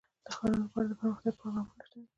[0.25, 2.07] د ښارونو لپاره دپرمختیا پروګرامونه شته دي.